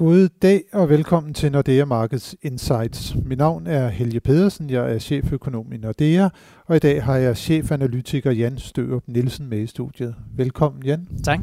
[0.00, 3.14] God dag og velkommen til Nordea Markets Insights.
[3.24, 6.28] Mit navn er Helge Pedersen, jeg er cheføkonom i Nordea,
[6.66, 10.14] og i dag har jeg chefanalytiker Jan Størup Nielsen med i studiet.
[10.36, 11.08] Velkommen Jan.
[11.24, 11.38] Tak.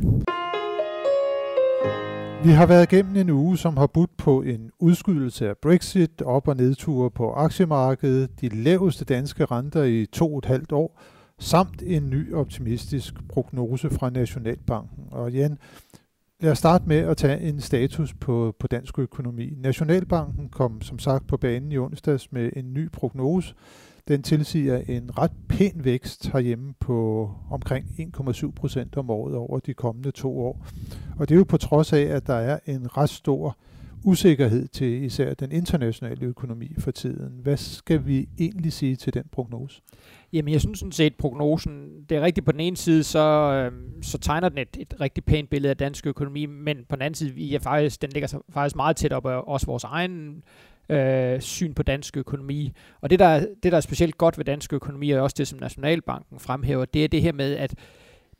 [2.43, 6.47] Vi har været igennem en uge, som har budt på en udskydelse af Brexit, op-
[6.47, 11.01] og nedture på aktiemarkedet, de laveste danske renter i to og et halvt år,
[11.39, 15.03] samt en ny optimistisk prognose fra Nationalbanken.
[15.11, 15.57] Og Jan,
[16.39, 19.53] Lad os starte med at tage en status på, på dansk økonomi.
[19.57, 23.53] Nationalbanken kom som sagt på banen i onsdags med en ny prognose.
[24.07, 27.85] Den tilsiger en ret pæn vækst herhjemme på omkring
[28.19, 30.65] 1,7 procent om året over de kommende to år.
[31.19, 33.57] Og det er jo på trods af, at der er en ret stor
[34.07, 37.39] usikkerhed til især den internationale økonomi for tiden.
[37.43, 39.81] Hvad skal vi egentlig sige til den prognose?
[40.33, 43.71] Jamen, jeg synes sådan set, prognosen, det er rigtigt på den ene side, så, øh,
[44.01, 47.15] så tegner den et, et rigtig pænt billede af dansk økonomi, men på den anden
[47.15, 50.43] side, ja, faktisk, den ligger faktisk meget tæt op af også vores egen
[50.89, 52.71] øh, syn på dansk økonomi.
[53.01, 55.59] Og det der, det, der er specielt godt ved dansk økonomi, og også det, som
[55.59, 57.75] Nationalbanken fremhæver, det er det her med, at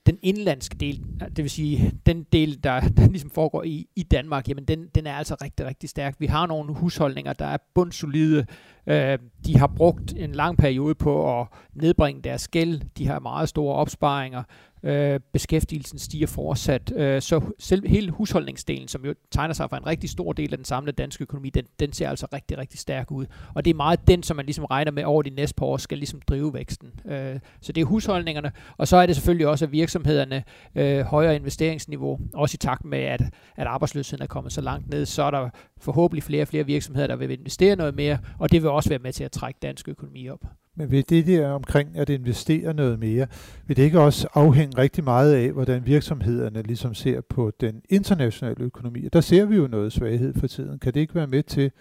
[0.07, 4.03] den indlandske del, øh, det vil sige den del, der, der ligesom foregår i, i
[4.03, 6.15] Danmark, jamen den, den er altså rigtig, rigtig stærk.
[6.19, 8.45] Vi har nogle husholdninger, der er bundsolide.
[8.87, 12.81] Øh, de har brugt en lang periode på at nedbringe deres gæld.
[12.97, 14.43] De har meget store opsparinger.
[14.83, 16.93] Øh, beskæftigelsen stiger fortsat.
[16.95, 20.57] Øh, så selv hele husholdningsdelen, som jo tegner sig for en rigtig stor del af
[20.57, 23.25] den samlede danske økonomi, den, den ser altså rigtig, rigtig stærk ud.
[23.53, 25.77] Og det er meget den, som man ligesom regner med over de næste par år,
[25.77, 26.89] skal ligesom drive væksten.
[27.05, 30.43] Øh, så det er husholdningerne, og så er det selvfølgelig også, at virksomhederne
[30.75, 33.21] øh, højere investeringsniveau, også i takt med, at,
[33.55, 37.07] at arbejdsløsheden er kommet så langt ned, så er der forhåbentlig flere og flere virksomheder,
[37.07, 39.89] der vil investere noget mere, og det vil også være med til at trække dansk
[39.89, 40.45] økonomi op.
[40.75, 43.27] Men ved det der omkring at investere noget mere,
[43.67, 48.63] vil det ikke også afhænge rigtig meget af, hvordan virksomhederne ligesom ser på den internationale
[48.63, 49.07] økonomi?
[49.13, 50.79] Der ser vi jo noget svaghed for tiden.
[50.79, 51.71] Kan det ikke være med til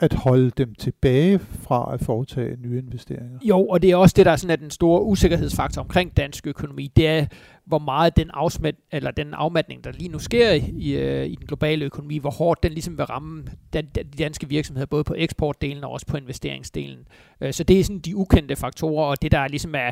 [0.00, 3.38] at holde dem tilbage fra at foretage nye investeringer?
[3.42, 6.46] Jo, og det er også det, der er sådan, at den store usikkerhedsfaktor omkring dansk
[6.46, 7.26] økonomi, det er,
[7.64, 11.46] hvor meget den, afsmæt, eller den afmatning, der lige nu sker i, øh, i den
[11.46, 15.84] globale økonomi, hvor hårdt den ligesom vil ramme den, de danske virksomheder, både på eksportdelen
[15.84, 16.98] og også på investeringsdelen.
[17.40, 19.90] Øh, så det er sådan de ukendte faktorer, og det der ligesom er,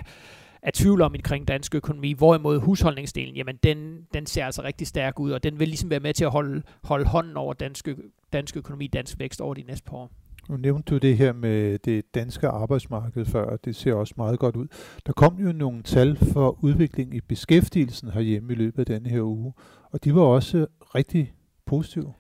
[0.63, 5.21] er tvivl om omkring dansk økonomi, hvorimod husholdningsdelen, jamen den, den ser altså rigtig stærk
[5.21, 7.89] ud, og den vil ligesom være med til at holde, holde hånden over dansk,
[8.37, 10.11] dansk økonomi, dansk vækst over de næste par år.
[10.49, 14.39] Nu nævnte du det her med det danske arbejdsmarked før, og det ser også meget
[14.39, 14.67] godt ud.
[15.07, 19.23] Der kom jo nogle tal for udvikling i beskæftigelsen herhjemme i løbet af denne her
[19.23, 19.53] uge,
[19.91, 21.35] og de var også rigtig
[21.67, 22.13] positive.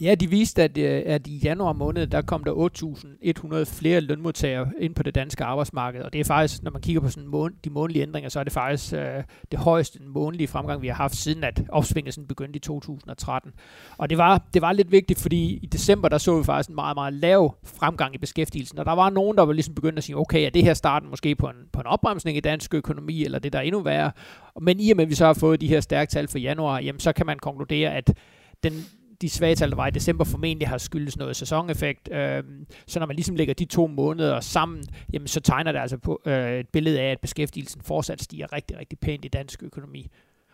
[0.00, 4.68] Ja, de viste, at, øh, at i januar måned, der kom der 8.100 flere lønmodtagere
[4.78, 7.54] ind på det danske arbejdsmarked, og det er faktisk, når man kigger på sådan mån,
[7.64, 11.16] de månedlige ændringer, så er det faktisk øh, det højeste månedlige fremgang, vi har haft
[11.16, 13.52] siden, at opsvinget begyndte i 2013.
[13.98, 16.74] Og det var, det var lidt vigtigt, fordi i december, der så vi faktisk en
[16.74, 20.04] meget, meget lav fremgang i beskæftigelsen, og der var nogen, der var ligesom begyndt at
[20.04, 23.24] sige, okay, er det her starten måske på en, på en opbremsning i dansk økonomi,
[23.24, 24.12] eller det der er endnu værre?
[24.60, 26.80] Men i og med, at vi så har fået de her stærke tal for januar,
[26.80, 28.14] jamen så kan man konkludere, at
[28.62, 28.72] den,
[29.20, 32.08] de svage tal, der var i december, formentlig har skyldes noget sæsoneffekt.
[32.12, 32.42] Øh,
[32.86, 36.20] så når man ligesom lægger de to måneder sammen, jamen, så tegner det altså på
[36.26, 40.06] øh, et billede af, at beskæftigelsen fortsat stiger rigtig, rigtig pænt i dansk økonomi.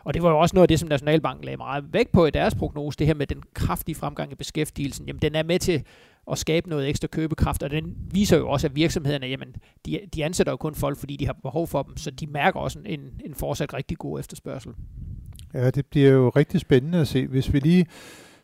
[0.04, 2.30] Og det var jo også noget af det, som Nationalbanken lagde meget vægt på i
[2.30, 5.06] deres prognose, det her med den kraftige fremgang i beskæftigelsen.
[5.06, 5.82] Jamen, den er med til
[6.30, 9.56] at skabe noget ekstra købekraft, og den viser jo også, at virksomhederne, jamen,
[9.86, 12.60] de, de ansætter jo kun folk, fordi de har behov for dem, så de mærker
[12.60, 14.72] også en, en fortsat rigtig god efterspørgsel.
[15.54, 17.26] Ja, det bliver jo rigtig spændende at se.
[17.26, 17.86] Hvis vi lige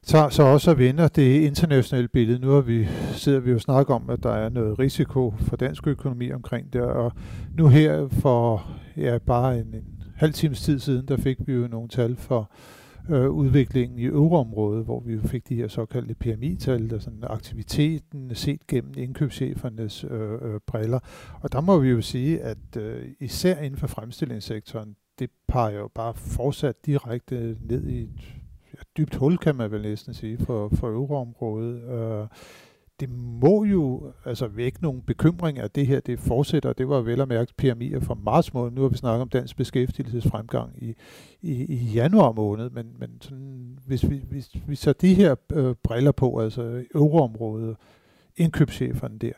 [0.07, 2.39] tager så også og vender det internationale billede.
[2.39, 5.87] Nu har vi, sidder vi jo snakke om, at der er noget risiko for dansk
[5.87, 7.13] økonomi omkring det, og
[7.57, 11.69] nu her for ja, bare en, en halv times tid siden, der fik vi jo
[11.69, 12.53] nogle tal for
[13.11, 18.67] øh, udviklingen i euroområdet, hvor vi fik de her såkaldte PMI-tal, der sådan aktiviteten set
[18.67, 20.99] gennem indkøbschefernes øh, øh, briller.
[21.41, 25.89] Og der må vi jo sige, at øh, især inden for fremstillingssektoren, det peger jo
[25.95, 28.42] bare fortsat direkte ned i et
[28.97, 31.83] dybt hul, kan man vel næsten sige, for, for euroområdet.
[31.83, 32.27] Øh,
[33.01, 36.73] det må jo altså vække nogle bekymringer, at det her det fortsætter.
[36.73, 38.75] Det var vel at mærke PMI'er fra marts måned.
[38.75, 40.95] Nu har vi snakket om dansk beskæftigelsesfremgang i,
[41.43, 45.75] i, i januar måned, men, men sådan, hvis, vi, hvis vi tager de her øh,
[45.83, 47.77] briller på, altså euroområdet,
[48.37, 49.33] indkøbscheferne der,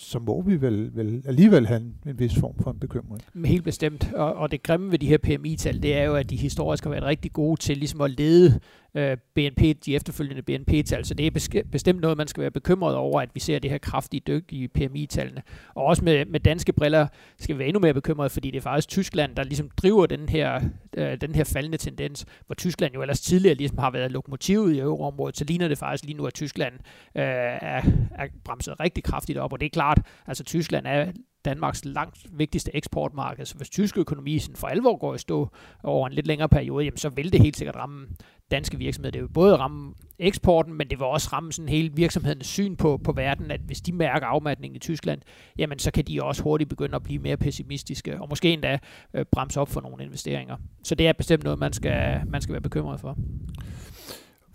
[0.00, 3.22] så må vi vel, vel alligevel have en, en vis form for en bekymring.
[3.44, 4.12] Helt bestemt.
[4.14, 6.90] Og, og det grimme ved de her PMI-tal, det er jo, at de historisk har
[6.90, 8.60] været rigtig gode til ligesom at lede
[8.94, 11.04] øh, BNP, de efterfølgende BNP-tal.
[11.04, 13.78] Så det er bestemt noget, man skal være bekymret over, at vi ser det her
[13.78, 15.42] kraftige dyk i PMI-tallene.
[15.74, 17.06] Og også med, med danske briller
[17.38, 20.28] skal vi være endnu mere bekymret, fordi det er faktisk Tyskland, der ligesom driver den
[20.28, 20.60] her,
[20.98, 24.78] øh, den her faldende tendens, hvor Tyskland jo ellers tidligere ligesom har været lokomotivet i
[24.78, 26.74] euroområdet, så ligner det faktisk lige nu, at Tyskland
[27.14, 27.82] øh, er,
[28.14, 31.12] er bremset rigtig kraftigt op, og det er klart, altså Tyskland er
[31.44, 33.44] Danmarks langt vigtigste eksportmarked.
[33.44, 35.48] Så hvis tysk økonomi sådan for alvor går i stå
[35.82, 38.06] over en lidt længere periode, jamen, så vil det helt sikkert ramme
[38.50, 39.10] danske virksomheder.
[39.10, 42.96] Det vil både ramme eksporten, men det vil også ramme sådan hele virksomhedens syn på,
[43.04, 45.20] på verden, at hvis de mærker afmatning i Tyskland,
[45.58, 48.78] jamen så kan de også hurtigt begynde at blive mere pessimistiske, og måske endda
[49.14, 50.56] øh, bremse op for nogle investeringer.
[50.84, 53.16] Så det er bestemt noget, man skal, man skal være bekymret for.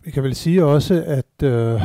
[0.04, 1.81] Vi kan vel sige også, at øh,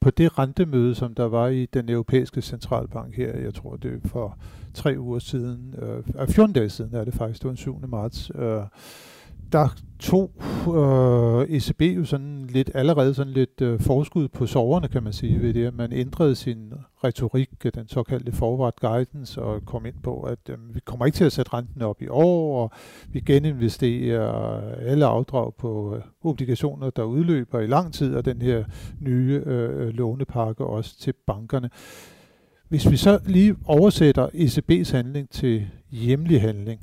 [0.00, 4.08] på det rentemøde, som der var i den europæiske centralbank her, jeg tror det er
[4.08, 4.38] for
[4.74, 5.74] tre uger siden,
[6.18, 7.88] øh, 14 dage siden er det faktisk, det var den 7.
[7.88, 8.62] marts, øh,
[9.52, 9.68] der
[9.98, 10.30] tog
[10.68, 15.42] øh, ECB jo sådan lidt allerede sådan lidt øh, forskud på soverne, kan man sige,
[15.42, 16.72] ved det, at man ændrede sin
[17.04, 21.24] retorik, den såkaldte forward guidance, og kom ind på, at øh, vi kommer ikke til
[21.24, 22.70] at sætte renten op i år, og
[23.08, 28.64] vi geninvesterer alle afdrag på øh, obligationer, der udløber i lang tid, og den her
[29.00, 31.70] nye øh, lånepakke også til bankerne.
[32.68, 36.80] Hvis vi så lige oversætter ECB's handling til hjemlig handling,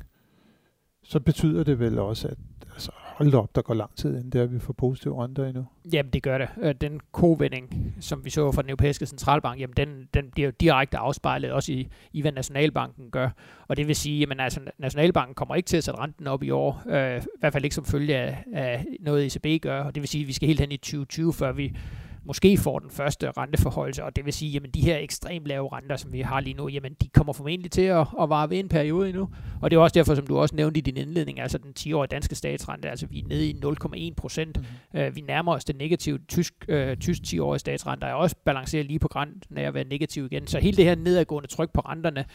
[1.03, 2.37] så betyder det vel også, at
[3.19, 5.65] hold op, der går lang tid, inden der vi får positive renter endnu.
[5.93, 6.49] Jamen, det gør det.
[6.61, 10.53] Øh, den kovending, som vi så fra den europæiske centralbank, jamen, den, den bliver jo
[10.59, 13.29] direkte afspejlet også i, i, hvad Nationalbanken gør.
[13.67, 16.49] Og det vil sige, at altså, Nationalbanken kommer ikke til at sætte renten op i
[16.49, 20.01] år, øh, i hvert fald ikke som følge af, af noget ECB gør, og det
[20.01, 21.75] vil sige, at vi skal helt hen i 2020, før vi
[22.23, 25.95] måske får den første renteforholdelse, og det vil sige, at de her ekstremt lave renter,
[25.95, 28.69] som vi har lige nu, jamen de kommer formentlig til at, at vare ved en
[28.69, 29.29] periode endnu.
[29.61, 32.07] Og det er også derfor, som du også nævnte i din indledning, altså den 10-årige
[32.07, 33.55] danske statsrente, altså vi er nede i
[34.09, 34.57] 0,1 procent.
[34.93, 34.99] Mm.
[34.99, 38.85] Uh, vi nærmer os den negative tysk, uh, tysk 10-årige statsrente, der er også balanceret
[38.85, 40.47] lige på grænsen af at være negativ igen.
[40.47, 42.25] Så hele det her nedadgående tryk på renterne,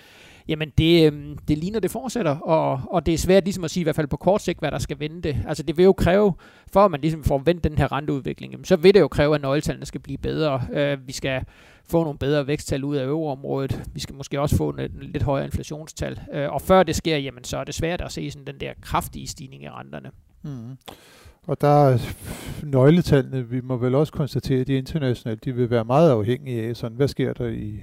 [0.49, 3.81] jamen det, øh, det ligner, det fortsætter, og, og det er svært ligesom at sige,
[3.81, 5.45] i hvert fald på kort sigt, hvad der skal vende.
[5.49, 6.35] Altså det vil jo kræve,
[6.73, 9.35] for at man ligesom får vendt den her renteudvikling, jamen, så vil det jo kræve,
[9.35, 10.63] at nøgletallene skal blive bedre.
[10.73, 11.45] Øh, vi skal
[11.87, 13.83] få nogle bedre væksttal ud af euroområdet.
[13.95, 16.21] Vi skal måske også få en, lidt højere inflationstal.
[16.33, 18.73] Øh, og før det sker, jamen så er det svært at se sådan den der
[18.81, 20.11] kraftige stigning i renterne.
[20.43, 20.77] Mm.
[21.47, 21.99] Og der er
[22.63, 26.77] nøgletallene, vi må vel også konstatere, at de internationalt, de vil være meget afhængige af,
[26.77, 27.81] sådan, hvad sker der i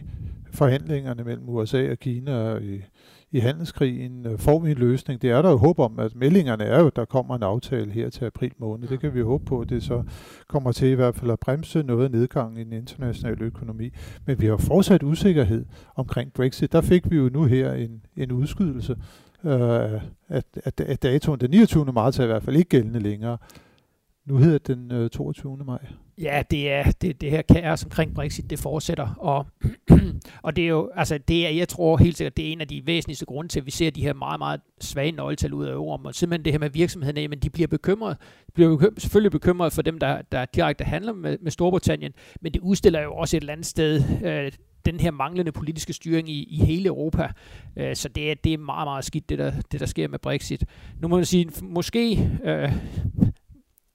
[0.54, 2.82] forhandlingerne mellem USA og Kina i,
[3.32, 4.26] i handelskrigen.
[4.26, 5.22] Øh, får vi en løsning?
[5.22, 7.92] Det er der jo håb om, at meldingerne er jo, at der kommer en aftale
[7.92, 8.88] her til april måned.
[8.88, 10.04] Det kan vi håbe på, at det så
[10.48, 13.90] kommer til i hvert fald at bremse noget af nedgangen i den internationale økonomi.
[14.26, 15.66] Men vi har fortsat usikkerhed
[15.96, 16.72] omkring Brexit.
[16.72, 18.96] Der fik vi jo nu her en, en udskydelse
[19.44, 21.86] øh, at, at, at datoen den 29.
[21.86, 23.38] marts er i hvert fald ikke gældende længere.
[24.26, 25.58] Nu hedder den øh, 22.
[25.58, 25.86] maj.
[26.18, 29.16] Ja, det er det, det her kaos omkring Brexit, det fortsætter.
[29.18, 29.46] Og,
[30.46, 32.68] og det er jo, altså det er, jeg tror helt sikkert, det er en af
[32.68, 35.74] de væsentligste grunde til, at vi ser de her meget, meget svage nøgletal ud af
[35.74, 36.06] euroen.
[36.06, 38.18] Og simpelthen det her med virksomhederne, men de bliver bekymret.
[38.48, 42.54] De bliver bekymret, selvfølgelig bekymret for dem, der, der direkte handler med, med Storbritannien, men
[42.54, 44.52] det udstiller jo også et eller andet sted øh,
[44.86, 47.32] den her manglende politiske styring i, i hele Europa.
[47.78, 50.20] Øh, så det er, det er meget, meget skidt, det der, det der sker med
[50.20, 50.66] Brexit.
[51.00, 52.30] Nu må man sige, måske...
[52.44, 52.72] Øh,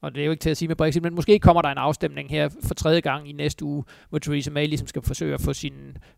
[0.07, 1.79] og det er jo ikke til at sige med Brexit, men måske kommer der en
[1.79, 5.41] afstemning her for tredje gang i næste uge, hvor Theresa May ligesom skal forsøge at
[5.41, 5.73] få sin,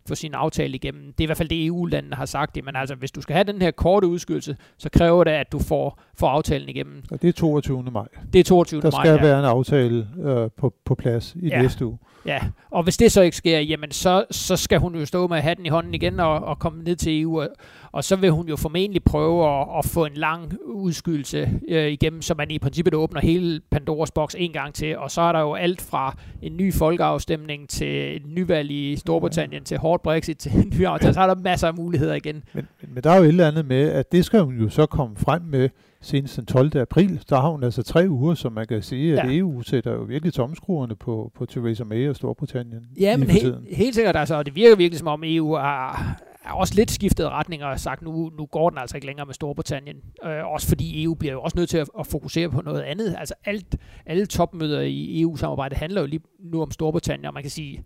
[0.08, 1.02] få sin aftale igennem.
[1.06, 3.34] Det er i hvert fald det EU-landene har sagt det, men altså hvis du skal
[3.34, 7.02] have den her korte udskydelse, så kræver det, at du får, får aftalen igennem.
[7.10, 7.82] Og det er 22.
[7.82, 8.08] maj.
[8.32, 8.80] Det er 22.
[8.80, 9.22] Der maj, skal ja.
[9.22, 11.62] være en aftale øh, på, på plads i ja.
[11.62, 11.98] næste uge.
[12.28, 12.40] Ja,
[12.70, 15.66] og hvis det så ikke sker, jamen så, så skal hun jo stå med hatten
[15.66, 17.48] i hånden igen og, og komme ned til EU, og,
[17.92, 22.22] og så vil hun jo formentlig prøve at, at få en lang udskydelse øh, igennem,
[22.22, 25.40] så man i princippet åbner hele Pandoras boks en gang til, og så er der
[25.40, 30.52] jo alt fra en ny folkeafstemning til en nyvalg i Storbritannien, til hårdt Brexit, til
[30.52, 32.42] en ny aftale, så er der masser af muligheder igen.
[32.52, 34.86] Men, men der er jo et eller andet med, at det skal hun jo så
[34.86, 35.68] komme frem med
[36.00, 36.76] senest den 12.
[36.76, 39.38] april, der har hun altså tre uger, som man kan sige, at ja.
[39.38, 42.84] EU sætter jo virkelig tomskruerne på, på Theresa May og Storbritannien.
[43.00, 46.52] Ja, men he- helt sikkert, altså, og det virker virkelig som om EU har, er
[46.52, 49.96] også lidt skiftet retning og sagt, nu, nu går den altså ikke længere med Storbritannien.
[50.24, 53.14] Øh, også fordi EU bliver jo også nødt til at, at fokusere på noget andet.
[53.18, 53.76] Altså alt,
[54.06, 57.84] alle topmøder i EU-samarbejdet handler jo lige nu om Storbritannien, og man kan sige,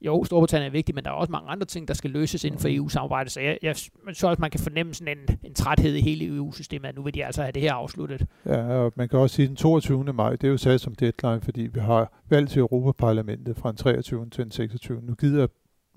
[0.00, 2.60] jo, Storbritannien er vigtigt, men der er også mange andre ting, der skal løses inden
[2.60, 3.32] for EU-samarbejdet.
[3.32, 6.88] Så jeg, jeg synes også, man kan fornemme sådan en, en træthed i hele EU-systemet,
[6.88, 8.26] at nu vil de altså have det her afsluttet.
[8.46, 10.04] Ja, og man kan også sige, at den 22.
[10.04, 13.76] maj, det er jo sat som deadline, fordi vi har valg til Europaparlamentet fra den
[13.76, 14.30] 23.
[14.30, 15.00] til den 26.
[15.02, 15.46] Nu gider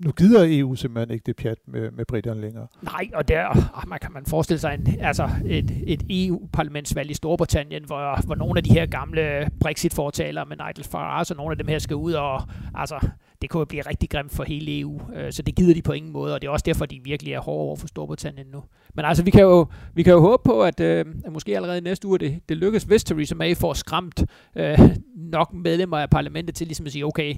[0.04, 2.66] nu gider EU simpelthen ikke det pjat med, med britterne længere.
[2.82, 7.14] Nej, og der oh, man kan man forestille sig en, altså et, et EU-parlamentsvalg i
[7.14, 11.58] Storbritannien, hvor, hvor nogle af de her gamle Brexit-fortalere med Nigel Farage og nogle af
[11.58, 12.42] dem her skal ud og
[12.74, 13.08] altså
[13.42, 16.12] det kunne blive rigtig grimt for hele EU, øh, så det gider de på ingen
[16.12, 18.62] måde, og det er også derfor, de virkelig er hårde over for Storbritannien nu.
[18.94, 21.80] Men altså, vi kan jo, vi kan jo håbe på, at, øh, at måske allerede
[21.80, 24.24] næste uge, det, det lykkes, hvis Theresa May får skræmt
[24.56, 24.78] øh,
[25.16, 27.34] nok medlemmer af parlamentet til ligesom at sige, okay,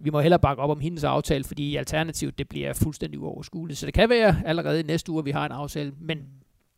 [0.00, 3.78] vi må hellere bakke op om hendes aftale, fordi alternativt det bliver fuldstændig uoverskueligt.
[3.78, 6.18] Så det kan være allerede næste uge, at vi har en aftale, men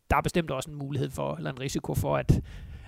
[0.09, 2.41] der er bestemt også en mulighed for, eller en risiko for, at,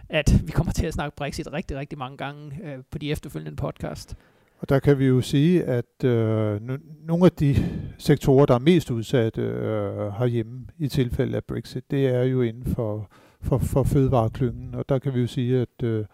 [0.10, 3.56] at vi kommer til at snakke Brexit rigtig, rigtig mange gange øh, på de efterfølgende
[3.56, 4.16] podcast.
[4.60, 6.62] Og der kan vi jo sige, at øh,
[7.06, 7.56] nogle af de
[7.98, 12.66] sektorer, der er mest udsatte øh, herhjemme i tilfælde af Brexit, det er jo inden
[12.66, 13.12] for,
[13.42, 14.76] for, for fødevareklyngen.
[14.76, 16.06] Og der kan vi jo sige, at øh,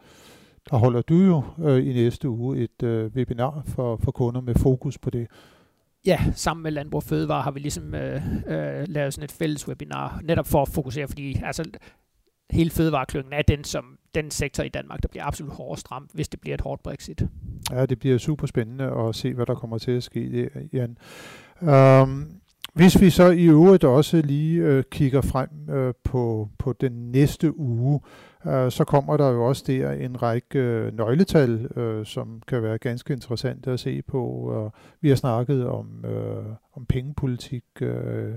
[0.70, 4.56] der holder du jo øh, i næste uge et øh, webinar for, for kunder med
[4.56, 5.28] fokus på det.
[6.06, 10.22] Ja, sammen med Landbrug Fødevare har vi ligesom øh, øh, lavet sådan et fælles webinar,
[10.24, 11.72] netop for at fokusere, fordi altså,
[12.52, 16.30] hele fødevareklyngen er den, som, den sektor i Danmark, der bliver absolut hårdest ramt, hvis
[16.30, 17.24] det bliver et hårdt Brexit.
[17.72, 20.98] Ja, det bliver super spændende at se, hvad der kommer til at ske, Jan.
[21.62, 22.41] Um,
[22.74, 27.60] hvis vi så i øvrigt også lige øh, kigger frem øh, på, på den næste
[27.60, 28.00] uge,
[28.48, 32.78] øh, så kommer der jo også der en række øh, nøgletal, øh, som kan være
[32.78, 34.54] ganske interessante at se på.
[34.56, 38.36] Øh, vi har snakket om, øh, om pengepolitik, øh,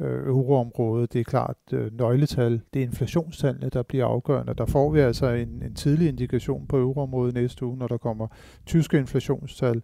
[0.00, 1.12] øh, euroområdet.
[1.12, 2.60] Det er klart øh, nøgletal.
[2.74, 4.54] Det er inflationstallene, der bliver afgørende.
[4.54, 8.26] Der får vi altså en, en tidlig indikation på euroområdet næste uge, når der kommer
[8.66, 9.82] tyske inflationstal.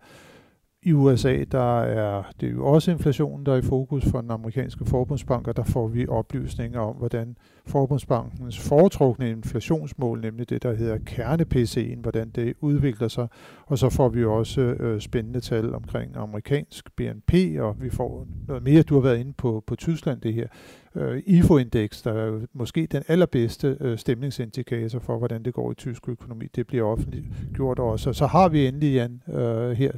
[0.85, 4.31] I USA, der er det er jo også inflationen, der er i fokus for den
[4.31, 7.37] amerikanske forbundsbank, og der får vi oplysninger om, hvordan
[7.67, 13.29] forbundsbankens foretrukne inflationsmål, nemlig det, der hedder kerne-PC'en, hvordan det udvikler sig.
[13.67, 18.63] Og så får vi også øh, spændende tal omkring amerikansk BNP, og vi får noget
[18.63, 18.83] mere.
[18.83, 20.47] Du har været inde på, på Tyskland, det her
[20.95, 26.09] øh, IFO-indeks, der er måske den allerbedste øh, stemningsindikator for, hvordan det går i tysk
[26.09, 26.47] økonomi.
[26.55, 28.09] Det bliver offentliggjort også.
[28.09, 29.93] Og så har vi endelig, Jan, øh, her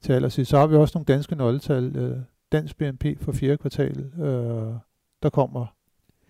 [0.00, 1.96] til allersidst, så har vi også nogle danske nøgletal.
[1.96, 2.16] Øh,
[2.52, 4.74] dansk BNP for fjerde kvartal, øh,
[5.22, 5.66] der kommer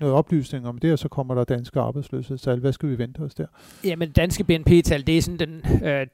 [0.00, 2.60] noget oplysning om det, og så kommer der danske arbejdsløshedstal.
[2.60, 3.46] Hvad skal vi vente os der?
[3.84, 6.06] Jamen, danske BNP-tal, det er sådan den, øh,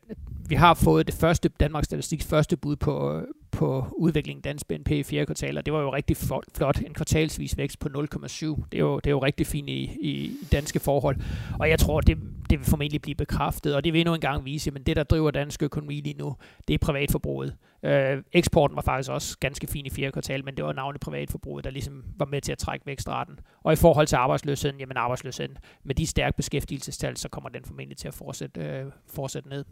[0.48, 3.22] vi har fået det første, Danmarks Statistiks første bud på, øh,
[3.58, 7.56] på udviklingen dansk BNP i fjerde kvartal, og det var jo rigtig flot, en kvartalsvis
[7.56, 7.96] vækst på 0,7.
[7.96, 11.16] Det er jo, det er jo rigtig fint i, i danske forhold,
[11.60, 12.18] og jeg tror, det,
[12.50, 15.02] det vil formentlig blive bekræftet, og det vil endnu en gang vise, men det, der
[15.02, 16.36] driver dansk økonomi lige nu,
[16.68, 17.56] det er privatforbruget.
[17.82, 21.64] Øh, eksporten var faktisk også ganske fin i fjerde kvartal, men det var navnet privatforbruget,
[21.64, 23.40] der ligesom var med til at trække vækstraten.
[23.64, 27.96] Og i forhold til arbejdsløsheden, jamen arbejdsløsheden, med de stærke beskæftigelsestal, så kommer den formentlig
[27.96, 29.64] til at fortsætte, øh, fortsætte ned.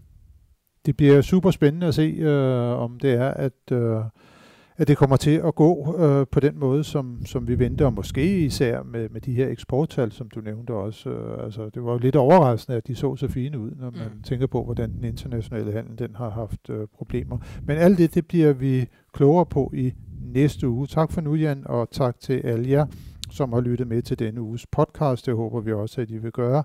[0.86, 4.00] Det bliver super spændende at se, øh, om det er, at, øh,
[4.76, 7.92] at det kommer til at gå øh, på den måde, som, som vi venter, og
[7.92, 11.10] måske især med, med de her eksporttal, som du nævnte også.
[11.10, 14.08] Øh, altså, det var jo lidt overraskende, at de så så fine ud, når man
[14.14, 14.22] mm.
[14.22, 17.38] tænker på, hvordan den internationale handel den har haft øh, problemer.
[17.62, 19.92] Men alt det, det bliver vi klogere på i
[20.34, 20.86] næste uge.
[20.86, 22.86] Tak for nu, Jan, og tak til alle jer,
[23.30, 25.26] som har lyttet med til denne uges podcast.
[25.26, 26.62] Det håber vi også, at I vil gøre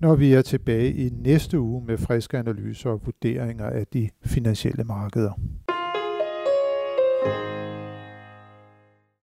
[0.00, 4.84] når vi er tilbage i næste uge med friske analyser og vurderinger af de finansielle
[4.84, 5.32] markeder.